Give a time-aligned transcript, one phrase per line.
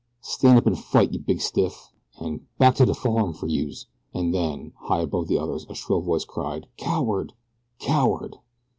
[0.23, 3.85] "Stan' up an' fight, yeh big stiff!" and "Back to de farm fer youse!"
[4.15, 7.33] and then, high above the others a shrill voice cried "Coward!
[7.77, 8.37] Coward!"